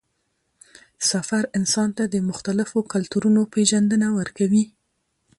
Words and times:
سفر 1.09 1.43
انسان 1.57 1.89
ته 1.97 2.03
د 2.13 2.15
مختلفو 2.29 2.79
کلتورونو 2.93 3.41
پېژندنه 3.53 4.07
ورکوي 4.19 4.65